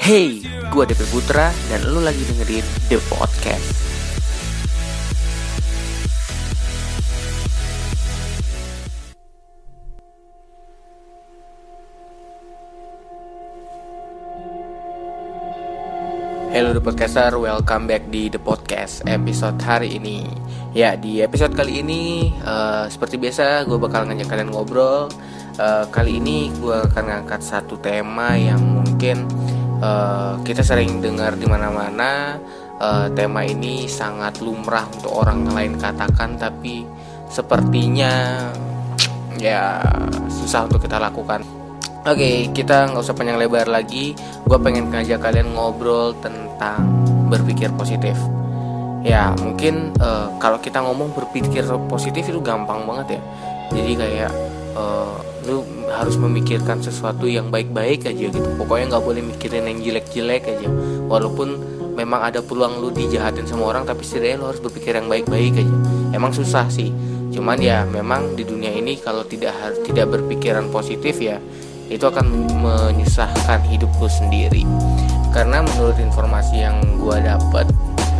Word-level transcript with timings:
Hey, 0.00 0.40
gue 0.72 0.84
DP 0.88 1.04
Putra 1.12 1.52
dan 1.68 1.84
lu 1.92 2.00
lagi 2.00 2.24
dengerin 2.24 2.64
The 2.88 2.96
Podcast. 3.12 3.68
Hello 16.48 16.72
The 16.72 16.80
Podcaster, 16.80 17.36
welcome 17.36 17.84
back 17.84 18.08
di 18.08 18.32
The 18.32 18.40
Podcast 18.40 19.04
episode 19.04 19.60
hari 19.60 20.00
ini. 20.00 20.24
Ya, 20.72 20.96
di 20.96 21.20
episode 21.20 21.52
kali 21.52 21.84
ini 21.84 22.32
uh, 22.42 22.88
Seperti 22.88 23.20
biasa, 23.20 23.68
gue 23.68 23.76
bakal 23.76 24.08
ngajak 24.08 24.24
kalian 24.24 24.56
ngobrol 24.56 25.12
uh, 25.58 25.84
Kali 25.90 26.18
ini 26.18 26.50
gue 26.54 26.74
akan 26.74 27.04
ngangkat 27.10 27.40
satu 27.42 27.78
tema 27.78 28.34
yang 28.34 28.60
mungkin 28.60 29.26
uh, 29.82 30.38
Kita 30.42 30.62
sering 30.64 30.98
dengar 30.98 31.38
di 31.38 31.46
mana-mana 31.46 32.38
uh, 32.78 33.06
Tema 33.12 33.46
ini 33.46 33.86
sangat 33.86 34.42
lumrah 34.42 34.86
untuk 34.90 35.14
orang 35.14 35.46
lain 35.50 35.78
katakan 35.78 36.38
Tapi 36.38 36.86
sepertinya 37.30 38.46
ya 39.38 39.82
susah 40.30 40.70
untuk 40.70 40.82
kita 40.82 41.02
lakukan 41.02 41.42
Oke, 42.04 42.20
okay, 42.20 42.36
kita 42.52 42.92
nggak 42.92 43.00
usah 43.00 43.16
panjang 43.16 43.40
lebar 43.40 43.64
lagi. 43.64 44.12
Gue 44.44 44.60
pengen 44.60 44.92
ngajak 44.92 45.24
kalian 45.24 45.56
ngobrol 45.56 46.12
tentang 46.20 46.84
berpikir 47.32 47.72
positif. 47.80 48.12
Ya, 49.00 49.32
mungkin 49.40 49.96
uh, 50.04 50.28
kalau 50.36 50.60
kita 50.60 50.84
ngomong 50.84 51.16
berpikir 51.16 51.64
positif 51.88 52.28
itu 52.28 52.44
gampang 52.44 52.84
banget 52.84 53.16
ya. 53.16 53.20
Jadi 53.72 53.92
kayak 53.96 54.32
uh, 54.76 55.16
lu 55.44 55.62
harus 55.92 56.16
memikirkan 56.16 56.80
sesuatu 56.80 57.28
yang 57.28 57.52
baik-baik 57.52 58.08
aja 58.08 58.28
gitu. 58.32 58.48
Pokoknya 58.58 58.96
nggak 58.96 59.04
boleh 59.04 59.22
mikirin 59.22 59.68
yang 59.68 59.78
jelek-jelek 59.80 60.44
aja. 60.48 60.68
Walaupun 61.06 61.60
memang 61.94 62.24
ada 62.24 62.42
peluang 62.42 62.82
lu 62.82 62.90
dijahatin 62.90 63.46
sama 63.46 63.70
orang, 63.70 63.86
tapi 63.86 64.02
setidaknya 64.02 64.36
lu 64.40 64.46
harus 64.50 64.60
berpikir 64.64 64.96
yang 64.96 65.06
baik-baik 65.06 65.60
aja. 65.60 65.74
Emang 66.16 66.32
susah 66.32 66.66
sih. 66.72 66.90
Cuman 67.30 67.58
ya 67.58 67.82
memang 67.84 68.38
di 68.38 68.46
dunia 68.46 68.70
ini 68.70 68.96
kalau 68.98 69.26
tidak 69.26 69.54
tidak 69.82 70.10
berpikiran 70.10 70.70
positif 70.70 71.18
ya 71.18 71.38
itu 71.92 72.04
akan 72.04 72.48
menyusahkan 72.64 73.60
hidup 73.68 73.92
lu 74.00 74.08
sendiri 74.08 74.64
karena 75.34 75.60
menurut 75.60 75.98
informasi 76.00 76.64
yang 76.64 76.80
gue 76.96 77.16
dapat 77.20 77.66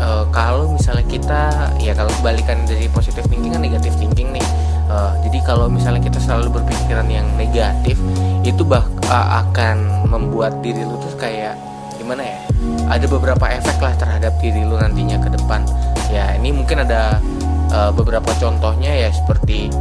e, 0.02 0.08
kalau 0.34 0.74
misalnya 0.74 1.06
kita 1.08 1.42
ya 1.80 1.96
kalau 1.96 2.10
kebalikan 2.20 2.60
dari 2.68 2.90
positif 2.92 3.24
thinking 3.30 3.54
kan 3.54 3.62
negatif 3.64 3.94
thinking 3.96 4.34
nih 4.36 4.44
e, 4.88 4.96
jadi 5.28 5.38
kalau 5.44 5.66
misalnya 5.68 6.02
kita 6.04 6.18
selalu 6.20 6.60
berpikiran 6.60 7.08
yang 7.08 7.26
negatif 7.36 7.96
itu 8.44 8.62
bah 8.64 8.84
akan 9.08 10.08
membuat 10.08 10.60
diri 10.60 10.84
lu 10.84 11.00
tuh 11.00 11.14
kayak 11.16 11.56
gimana 11.96 12.24
ya 12.24 12.40
ada 12.90 13.06
beberapa 13.08 13.44
efek 13.48 13.80
lah 13.80 13.94
terhadap 13.96 14.36
diri 14.40 14.64
lu 14.64 14.76
nantinya 14.76 15.16
ke 15.20 15.32
depan 15.32 15.64
ya 16.12 16.36
ini 16.36 16.52
mungkin 16.52 16.84
ada 16.84 17.18
e, 17.72 17.78
beberapa 17.96 18.30
contohnya 18.40 18.92
ya 18.92 19.08
seperti 19.12 19.72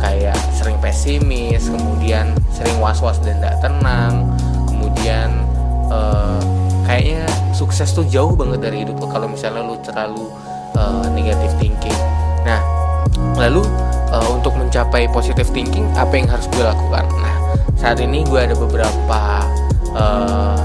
kayak 0.00 0.36
sering 0.56 0.80
pesimis, 0.80 1.68
kemudian 1.68 2.32
sering 2.56 2.80
was-was 2.80 3.20
dan 3.20 3.36
tidak 3.38 3.60
tenang, 3.60 4.32
kemudian 4.66 5.28
uh, 5.92 6.40
kayaknya 6.88 7.28
sukses 7.52 7.92
tuh 7.92 8.08
jauh 8.08 8.32
banget 8.32 8.64
dari 8.64 8.82
hidup 8.82 8.96
lo 8.98 9.06
kalau 9.12 9.28
misalnya 9.28 9.62
lo 9.62 9.76
terlalu 9.84 10.24
uh, 10.74 11.04
negative 11.12 11.52
thinking. 11.60 12.00
Nah, 12.48 12.64
lalu 13.36 13.62
uh, 14.12 14.28
untuk 14.30 14.54
mencapai 14.58 15.06
positive 15.10 15.48
thinking 15.50 15.86
apa 15.94 16.18
yang 16.18 16.28
harus 16.28 16.46
gue 16.50 16.62
lakukan? 16.62 17.06
Nah, 17.22 17.34
saat 17.78 17.98
ini 18.02 18.26
gue 18.26 18.38
ada 18.38 18.54
beberapa 18.58 19.46
uh, 19.96 20.58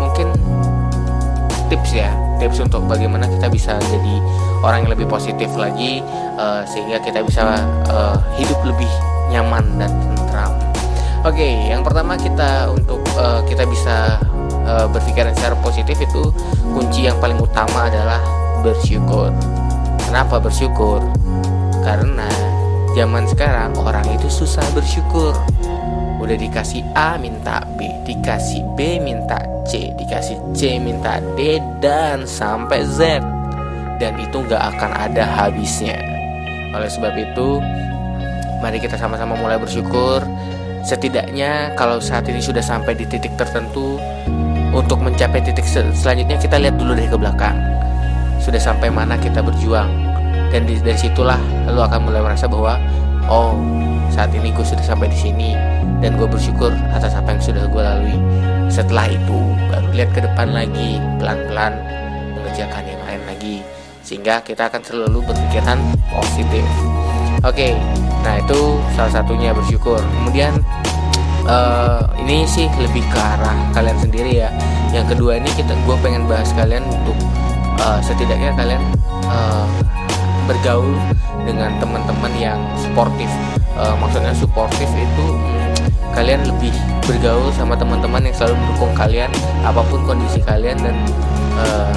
mungkin 0.00 0.30
tips 1.68 1.90
ya 1.92 2.10
tips 2.38 2.60
untuk 2.60 2.84
bagaimana 2.86 3.24
kita 3.30 3.46
bisa 3.48 3.78
jadi 3.88 4.14
orang 4.60 4.86
yang 4.86 4.92
lebih 4.96 5.06
positif 5.06 5.48
lagi 5.54 6.02
uh, 6.36 6.66
sehingga 6.66 7.00
kita 7.00 7.22
bisa 7.22 7.62
uh, 7.88 8.16
hidup 8.36 8.58
lebih 8.64 8.90
nyaman 9.30 9.64
dan 9.80 9.90
tentram. 10.14 10.52
Oke, 11.24 11.40
okay, 11.40 11.72
yang 11.72 11.80
pertama 11.80 12.20
kita 12.20 12.68
untuk 12.68 13.00
uh, 13.16 13.40
kita 13.48 13.64
bisa 13.64 14.20
uh, 14.68 14.86
berpikiran 14.92 15.32
secara 15.32 15.56
positif 15.64 15.96
itu 15.96 16.28
kunci 16.76 17.08
yang 17.08 17.16
paling 17.16 17.40
utama 17.40 17.88
adalah 17.88 18.20
bersyukur. 18.60 19.32
Kenapa 20.04 20.36
bersyukur? 20.36 21.00
Karena 21.84 22.26
zaman 22.96 23.28
sekarang 23.28 23.76
orang 23.76 24.08
itu 24.16 24.32
susah 24.32 24.64
bersyukur. 24.72 25.36
Udah 26.16 26.40
dikasih 26.40 26.80
A 26.96 27.20
minta 27.20 27.60
B 27.76 27.84
dikasih 28.08 28.64
B 28.72 28.96
minta 28.96 29.36
C 29.68 29.92
dikasih 29.92 30.40
C 30.56 30.80
minta 30.80 31.20
D 31.36 31.60
dan 31.84 32.24
sampai 32.24 32.80
Z. 32.88 33.20
Dan 34.00 34.16
itu 34.16 34.40
nggak 34.40 34.74
akan 34.74 34.90
ada 34.96 35.28
habisnya. 35.28 36.00
Oleh 36.72 36.88
sebab 36.88 37.12
itu 37.14 37.60
mari 38.64 38.80
kita 38.80 38.96
sama-sama 38.96 39.36
mulai 39.36 39.60
bersyukur. 39.60 40.24
Setidaknya 40.84 41.76
kalau 41.76 42.00
saat 42.00 42.24
ini 42.28 42.40
sudah 42.40 42.64
sampai 42.64 42.96
di 42.96 43.04
titik 43.04 43.36
tertentu 43.36 44.00
untuk 44.72 45.00
mencapai 45.00 45.40
titik 45.44 45.64
sel 45.64 45.88
selanjutnya 45.94 46.36
kita 46.40 46.56
lihat 46.56 46.80
dulu 46.80 46.96
dari 46.96 47.08
ke 47.08 47.16
belakang. 47.20 47.56
Sudah 48.40 48.60
sampai 48.60 48.88
mana 48.88 49.20
kita 49.20 49.44
berjuang. 49.44 49.88
Dan 50.52 50.66
dari 50.68 50.98
situlah 50.98 51.40
lalu 51.68 51.80
akan 51.84 52.00
mulai 52.04 52.20
merasa 52.22 52.44
bahwa 52.46 52.76
oh 53.28 53.56
saat 54.12 54.30
ini 54.30 54.54
gue 54.54 54.62
sudah 54.62 54.84
sampai 54.84 55.10
di 55.10 55.18
sini 55.18 55.50
dan 55.98 56.14
gue 56.14 56.28
bersyukur 56.28 56.70
atas 56.94 57.16
apa 57.16 57.34
yang 57.34 57.42
sudah 57.42 57.64
gue 57.66 57.82
lalui. 57.82 58.18
Setelah 58.70 59.10
itu 59.10 59.38
baru 59.70 59.88
lihat 59.92 60.10
ke 60.14 60.20
depan 60.22 60.48
lagi 60.54 61.02
pelan-pelan 61.18 61.74
mengerjakan 62.36 62.82
yang 62.86 63.02
lain 63.04 63.22
lagi 63.26 63.56
sehingga 64.04 64.44
kita 64.44 64.68
akan 64.68 64.82
selalu 64.84 65.24
berpikiran 65.24 65.78
positif. 66.12 66.64
Oke 67.44 67.76
nah 68.24 68.40
itu 68.40 68.80
salah 68.96 69.12
satunya 69.20 69.52
bersyukur. 69.52 70.00
Kemudian 70.00 70.56
uh, 71.44 72.04
ini 72.20 72.48
sih 72.48 72.68
lebih 72.80 73.04
ke 73.12 73.18
arah 73.20 73.56
kalian 73.76 73.98
sendiri 74.00 74.44
ya. 74.44 74.50
Yang 74.94 75.16
kedua 75.16 75.36
ini 75.36 75.50
kita 75.52 75.74
gue 75.84 75.96
pengen 76.00 76.24
bahas 76.24 76.48
kalian 76.56 76.84
untuk 76.88 77.16
uh, 77.80 78.00
setidaknya 78.00 78.54
kalian 78.56 78.82
uh, 79.28 79.66
bergaul 80.44 80.96
dengan 81.44 81.76
teman-teman 81.80 82.32
yang 82.36 82.60
sportif. 82.80 83.28
Uh, 83.74 83.94
maksudnya 83.98 84.30
suportif 84.36 84.86
itu 84.86 85.26
kalian 86.14 86.46
lebih 86.46 86.70
bergaul 87.04 87.50
sama 87.50 87.74
teman-teman 87.74 88.22
yang 88.22 88.34
selalu 88.38 88.54
mendukung 88.54 88.92
kalian 88.94 89.30
apa 89.66 89.82
pun 89.90 90.00
kondisi 90.06 90.38
kalian 90.46 90.78
dan 90.78 90.94
uh, 91.58 91.90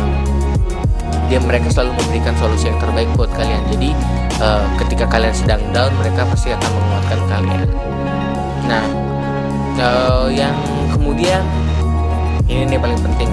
dia 1.29 1.37
mereka 1.43 1.69
selalu 1.69 1.93
memberikan 2.01 2.33
solusi 2.39 2.71
yang 2.71 2.79
terbaik 2.81 3.07
buat 3.13 3.29
kalian. 3.37 3.61
Jadi 3.69 3.89
uh, 4.41 4.65
ketika 4.81 5.05
kalian 5.05 5.35
sedang 5.35 5.61
down 5.69 5.93
mereka 6.01 6.25
pasti 6.25 6.49
akan 6.49 6.71
menguatkan 6.71 7.19
kalian. 7.29 7.69
Nah 8.65 8.85
uh, 9.77 10.27
yang 10.33 10.55
kemudian 10.89 11.45
ini 12.49 12.75
nih 12.75 12.79
paling 12.81 12.99
penting. 13.05 13.29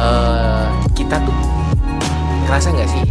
Uh, 0.00 0.66
kita 0.96 1.20
tuh 1.22 1.36
ngerasa 2.46 2.68
nggak 2.74 2.90
sih 2.90 3.04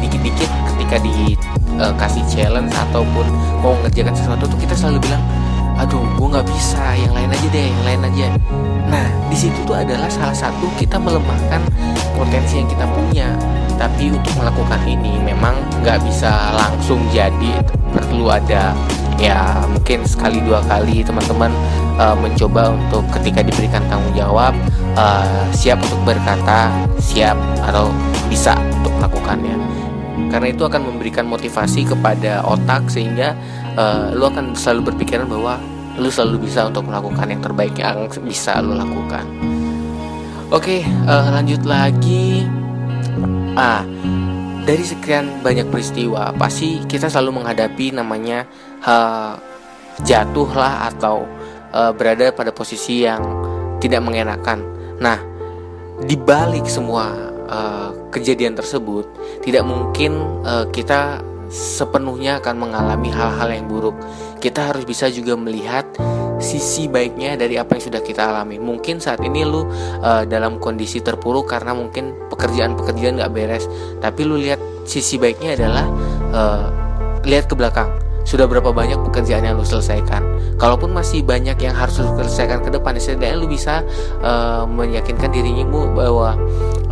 dikit-dikit 0.00 0.50
uh, 0.50 0.62
ketika 0.74 0.96
dikasih 1.02 2.22
uh, 2.24 2.28
challenge 2.30 2.72
ataupun 2.90 3.26
mau 3.62 3.74
ngerjakan 3.84 4.14
sesuatu 4.16 4.44
tuh 4.48 4.58
kita 4.58 4.74
selalu 4.74 5.08
bilang 5.08 5.22
aduh 5.80 6.04
gue 6.04 6.28
nggak 6.28 6.44
bisa 6.44 6.82
yang 6.92 7.12
lain 7.16 7.30
aja 7.32 7.46
deh 7.48 7.66
yang 7.72 7.84
lain 7.88 8.00
aja. 8.12 8.26
Nah 8.90 9.06
di 9.32 9.36
situ 9.38 9.56
tuh 9.64 9.80
adalah 9.80 10.12
salah 10.12 10.36
satu 10.36 10.68
kita 10.76 11.00
melemahkan 11.00 11.64
potensi 12.12 12.60
yang 12.60 12.68
kita 12.68 12.84
punya. 12.84 13.32
Tapi 13.80 14.12
untuk 14.12 14.36
melakukan 14.36 14.76
ini 14.84 15.16
memang 15.24 15.56
nggak 15.80 16.04
bisa 16.04 16.52
langsung 16.52 17.00
jadi 17.16 17.56
perlu 17.96 18.28
ada 18.28 18.76
ya 19.16 19.64
mungkin 19.72 20.04
sekali 20.04 20.44
dua 20.44 20.60
kali 20.68 21.00
teman-teman 21.00 21.48
uh, 22.00 22.16
mencoba 22.16 22.72
untuk 22.72 23.04
ketika 23.20 23.44
diberikan 23.44 23.84
tanggung 23.92 24.16
jawab 24.16 24.56
uh, 24.96 25.44
siap 25.52 25.76
untuk 25.84 26.00
berkata 26.08 26.72
siap 26.96 27.36
atau 27.60 27.92
bisa 28.32 28.56
untuk 28.80 28.92
melakukannya. 28.96 29.56
Karena 30.30 30.48
itu 30.54 30.62
akan 30.62 30.82
memberikan 30.94 31.26
motivasi 31.28 31.84
kepada 31.84 32.40
otak 32.46 32.88
sehingga 32.88 33.36
uh, 33.76 34.14
lu 34.16 34.24
akan 34.30 34.56
selalu 34.56 34.94
berpikiran 34.94 35.28
bahwa 35.28 35.60
lu 36.00 36.08
selalu 36.08 36.48
bisa 36.48 36.64
untuk 36.70 36.88
melakukan 36.88 37.28
yang 37.28 37.42
terbaik 37.44 37.76
yang 37.76 38.08
bisa 38.24 38.62
lu 38.64 38.72
lakukan. 38.72 39.26
Oke 40.50 40.82
uh, 41.04 41.28
lanjut 41.34 41.62
lagi. 41.68 42.48
Ah 43.58 43.84
dari 44.60 44.86
sekian 44.86 45.42
banyak 45.42 45.66
peristiwa 45.66 46.30
pasti 46.36 46.84
kita 46.86 47.10
selalu 47.10 47.42
menghadapi 47.42 47.90
namanya 47.90 48.46
uh, 48.86 49.34
jatuh 50.06 50.46
atau 50.54 51.26
uh, 51.72 51.92
berada 51.94 52.30
pada 52.34 52.50
posisi 52.54 53.04
yang 53.04 53.22
tidak 53.82 54.04
mengenakan 54.04 54.62
nah 55.00 55.18
dibalik 56.04 56.64
semua 56.68 57.12
uh, 57.48 57.90
kejadian 58.12 58.56
tersebut 58.56 59.08
tidak 59.44 59.64
mungkin 59.64 60.16
uh, 60.44 60.68
kita 60.70 61.20
sepenuhnya 61.50 62.38
akan 62.38 62.54
mengalami 62.56 63.10
hal-hal 63.10 63.50
yang 63.50 63.66
buruk. 63.66 63.98
Kita 64.38 64.70
harus 64.70 64.86
bisa 64.86 65.10
juga 65.10 65.34
melihat 65.34 65.84
sisi 66.40 66.88
baiknya 66.88 67.36
dari 67.36 67.60
apa 67.60 67.76
yang 67.76 67.84
sudah 67.90 68.00
kita 68.00 68.32
alami. 68.32 68.56
Mungkin 68.56 69.02
saat 69.02 69.20
ini 69.20 69.44
lu 69.44 69.66
uh, 70.00 70.24
dalam 70.24 70.56
kondisi 70.62 71.04
terpuruk 71.04 71.50
karena 71.50 71.76
mungkin 71.76 72.16
pekerjaan-pekerjaan 72.32 73.20
nggak 73.20 73.34
beres, 73.34 73.66
tapi 74.00 74.24
lu 74.24 74.40
lihat 74.40 74.62
sisi 74.88 75.20
baiknya 75.20 75.58
adalah 75.58 75.86
uh, 76.32 76.64
lihat 77.26 77.50
ke 77.50 77.54
belakang. 77.58 77.90
Sudah 78.24 78.46
berapa 78.46 78.70
banyak 78.70 79.00
pekerjaan 79.10 79.42
yang 79.42 79.56
lu 79.58 79.66
selesaikan? 79.66 80.22
Kalaupun 80.60 80.92
masih 80.92 81.24
banyak 81.24 81.56
yang 81.60 81.74
harus 81.74 81.98
lu 81.98 82.08
selesaikan 82.20 82.60
ke 82.60 82.70
depan, 82.70 82.94
setidaknya 83.00 83.36
lu 83.40 83.48
bisa 83.48 83.82
uh, 84.20 84.68
meyakinkan 84.68 85.32
dirimu 85.32 85.96
bahwa 85.96 86.36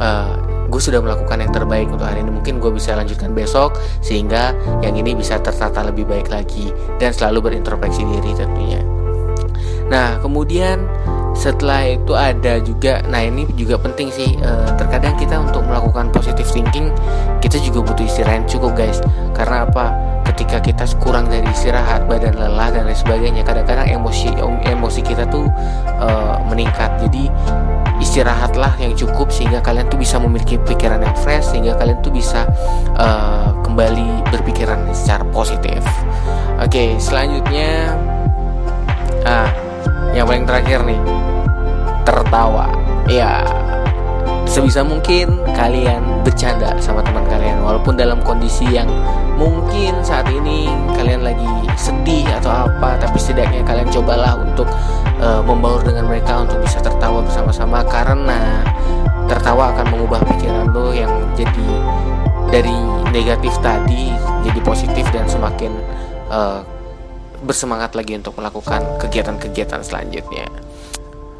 uh, 0.01 0.35
gue 0.69 0.81
sudah 0.81 1.01
melakukan 1.01 1.41
yang 1.41 1.53
terbaik 1.53 1.89
untuk 1.89 2.05
hari 2.05 2.21
ini. 2.21 2.33
Mungkin 2.33 2.61
gue 2.61 2.71
bisa 2.73 2.95
lanjutkan 2.95 3.33
besok 3.33 3.81
sehingga 4.05 4.53
yang 4.85 4.95
ini 4.97 5.17
bisa 5.17 5.41
tertata 5.41 5.81
lebih 5.85 6.05
baik 6.05 6.29
lagi 6.29 6.71
dan 7.01 7.11
selalu 7.11 7.53
berintrospeksi 7.53 8.05
diri 8.05 8.33
tentunya. 8.37 8.81
Nah 9.89 10.21
kemudian 10.21 10.85
setelah 11.33 11.87
itu 11.89 12.13
ada 12.13 12.61
juga 12.61 13.01
nah 13.09 13.23
ini 13.23 13.47
juga 13.55 13.79
penting 13.79 14.11
sih 14.11 14.37
e, 14.37 14.51
terkadang 14.75 15.15
kita 15.17 15.39
untuk 15.39 15.63
melakukan 15.65 16.11
positive 16.11 16.51
thinking 16.51 16.91
kita 17.39 17.63
juga 17.63 17.87
butuh 17.89 18.05
istirahat 18.05 18.45
cukup 18.45 18.77
guys. 18.77 19.01
Karena 19.33 19.65
apa 19.65 20.08
ketika 20.35 20.61
kita 20.61 20.85
kurang 21.01 21.27
dari 21.33 21.47
istirahat 21.49 22.05
badan 22.05 22.37
lelah 22.37 22.69
dan 22.69 22.85
lain 22.85 22.97
sebagainya 22.97 23.43
kadang-kadang 23.43 23.89
emosi 23.89 24.29
emosi 24.69 25.01
kita 25.01 25.25
tuh 25.29 25.49
e, 25.99 26.09
meningkat 26.53 27.01
jadi 27.09 27.33
istirahatlah 27.99 28.79
yang 28.79 28.95
cukup 28.95 29.29
sehingga 29.29 29.59
kalian 29.59 29.87
tuh 29.91 29.99
bisa 29.99 30.17
memiliki 30.23 30.57
pikiran 30.63 31.03
yang 31.03 31.17
fresh 31.19 31.51
sehingga 31.51 31.75
kalian 31.77 31.99
tuh 31.99 32.15
bisa 32.15 32.47
uh, 32.95 33.51
kembali 33.67 34.23
berpikiran 34.31 34.87
secara 34.95 35.27
positif. 35.35 35.83
Oke, 36.59 36.71
okay, 36.71 36.89
selanjutnya 36.99 37.95
ah 39.27 39.51
yang 40.15 40.31
paling 40.31 40.47
terakhir 40.47 40.83
nih 40.87 41.01
tertawa. 42.07 42.71
Ya, 43.11 43.45
sebisa 44.49 44.81
mungkin 44.87 45.43
kalian 45.53 46.08
bercanda 46.25 46.75
sama 46.83 47.03
teman 47.05 47.25
kalian 47.27 47.63
walaupun 47.63 47.95
dalam 47.99 48.19
kondisi 48.23 48.67
yang 48.69 48.89
mungkin 49.39 49.99
saat 50.03 50.27
ini 50.31 50.71
kalian 50.99 51.23
lagi 51.23 51.49
sedih 51.79 52.27
atau 52.43 52.67
apa 52.69 52.99
tapi 52.99 53.17
setidaknya 53.19 53.63
kalian 53.63 53.89
cobalah 53.89 54.35
untuk 54.39 54.67
uh, 55.23 55.43
membaur 55.43 55.81
dengan 55.83 56.11
mereka 56.11 56.43
untuk 56.43 56.59
bisa 56.63 56.83
tertawa 56.83 57.23
bersama-sama 57.23 57.85
karena 57.87 58.67
tertawa 59.29 59.71
akan 59.77 59.87
mengubah 59.95 60.21
pikiran 60.25 60.73
lo 60.73 60.91
yang 60.91 61.13
jadi 61.37 61.69
dari 62.49 62.75
negatif 63.13 63.55
tadi 63.61 64.11
jadi 64.43 64.61
positif 64.65 65.05
dan 65.13 65.29
semakin 65.29 65.73
uh, 66.33 66.65
bersemangat 67.43 67.95
lagi 67.95 68.19
untuk 68.19 68.35
melakukan 68.39 68.83
kegiatan-kegiatan 68.99 69.83
selanjutnya. 69.87 70.47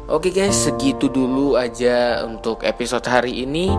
Oke 0.09 0.33
guys, 0.33 0.65
segitu 0.65 1.05
dulu 1.05 1.53
aja 1.53 2.25
untuk 2.25 2.65
episode 2.65 3.05
hari 3.05 3.45
ini. 3.45 3.69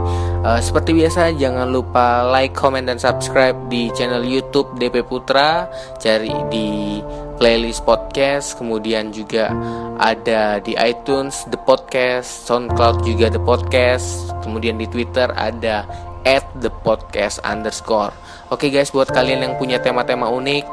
Uh, 0.46 0.62
seperti 0.62 0.94
biasa, 0.94 1.34
jangan 1.34 1.66
lupa 1.66 2.22
like, 2.30 2.54
comment, 2.54 2.86
dan 2.86 3.02
subscribe 3.02 3.58
di 3.66 3.90
channel 3.98 4.22
YouTube 4.22 4.78
DP 4.78 5.02
Putra. 5.02 5.66
Cari 5.98 6.30
di 6.46 7.02
playlist 7.34 7.82
podcast, 7.82 8.54
kemudian 8.54 9.10
juga 9.10 9.50
ada 9.98 10.62
di 10.62 10.78
iTunes 10.78 11.50
The 11.50 11.58
Podcast, 11.66 12.46
SoundCloud 12.46 13.02
juga 13.02 13.26
The 13.26 13.42
Podcast, 13.42 14.30
kemudian 14.46 14.78
di 14.78 14.86
Twitter 14.86 15.34
ada 15.34 15.82
at 16.24 16.44
the 16.60 16.68
podcast 16.82 17.40
underscore. 17.46 18.12
Oke 18.50 18.66
okay 18.66 18.70
guys, 18.82 18.90
buat 18.90 19.06
kalian 19.06 19.46
yang 19.46 19.54
punya 19.62 19.78
tema-tema 19.78 20.26
unik, 20.26 20.64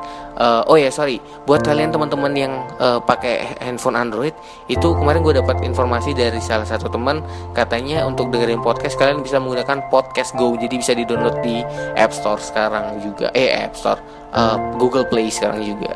uh, 0.41 0.65
oh 0.65 0.81
ya 0.81 0.89
yeah, 0.89 0.93
sorry, 0.93 1.21
buat 1.45 1.61
kalian 1.61 1.93
teman-teman 1.93 2.33
yang 2.33 2.53
uh, 2.81 2.97
pakai 2.97 3.53
handphone 3.61 3.93
Android, 3.93 4.33
itu 4.65 4.97
kemarin 4.97 5.21
gue 5.21 5.37
dapat 5.37 5.61
informasi 5.61 6.17
dari 6.17 6.41
salah 6.41 6.65
satu 6.65 6.89
teman, 6.89 7.21
katanya 7.53 8.01
untuk 8.09 8.33
dengerin 8.33 8.65
podcast 8.65 8.97
kalian 8.97 9.21
bisa 9.21 9.37
menggunakan 9.37 9.85
Podcast 9.93 10.33
Go, 10.33 10.57
jadi 10.57 10.73
bisa 10.73 10.97
di-download 10.97 11.37
di 11.45 11.61
App 11.93 12.17
Store 12.17 12.41
sekarang 12.41 12.97
juga, 13.05 13.29
eh 13.37 13.53
App 13.53 13.77
Store, 13.77 14.01
uh, 14.33 14.57
Google 14.81 15.05
Play 15.05 15.29
sekarang 15.29 15.61
juga. 15.61 15.93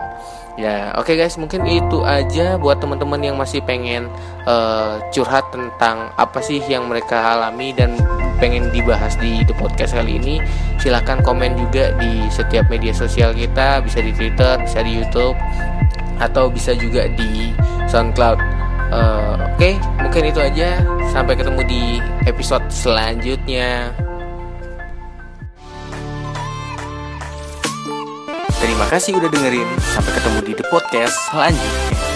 Ya, 0.61 0.93
oke 0.93 1.09
okay 1.09 1.25
guys, 1.25 1.41
mungkin 1.41 1.65
itu 1.65 2.05
aja 2.05 2.53
buat 2.61 2.77
teman-teman 2.77 3.17
yang 3.17 3.33
masih 3.33 3.65
pengen 3.65 4.05
uh, 4.45 5.01
curhat 5.09 5.49
tentang 5.49 6.13
apa 6.21 6.37
sih 6.37 6.61
yang 6.69 6.85
mereka 6.85 7.17
alami 7.17 7.73
dan 7.73 7.97
pengen 8.37 8.69
dibahas 8.69 9.17
di 9.17 9.41
the 9.41 9.57
podcast 9.57 9.97
kali 9.97 10.21
ini. 10.21 10.37
Silahkan 10.77 11.17
komen 11.25 11.57
juga 11.57 11.97
di 11.97 12.29
setiap 12.29 12.69
media 12.69 12.93
sosial 12.93 13.33
kita, 13.33 13.81
bisa 13.81 14.05
di 14.05 14.13
Twitter, 14.13 14.61
bisa 14.61 14.85
di 14.85 15.01
YouTube, 15.01 15.33
atau 16.21 16.45
bisa 16.53 16.77
juga 16.77 17.09
di 17.09 17.57
SoundCloud. 17.89 18.37
Uh, 18.93 19.41
oke, 19.41 19.57
okay, 19.57 19.73
mungkin 19.97 20.29
itu 20.29 20.45
aja. 20.45 20.77
Sampai 21.09 21.41
ketemu 21.41 21.65
di 21.65 21.83
episode 22.29 22.69
selanjutnya. 22.69 23.97
Terima 28.71 28.87
kasih 28.87 29.19
udah 29.19 29.27
dengerin. 29.27 29.67
Sampai 29.83 30.15
ketemu 30.15 30.39
di 30.47 30.53
The 30.55 30.63
Podcast 30.71 31.19
selanjutnya. 31.27 32.10